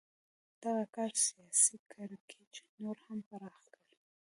[0.63, 3.81] دغه کار سیاسي کړکېچ نور هم پراخ کړ.